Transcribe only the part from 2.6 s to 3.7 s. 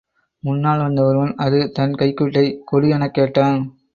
கொடு எனக் கேட்டான்.